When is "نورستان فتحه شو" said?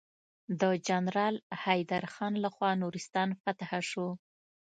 2.81-4.07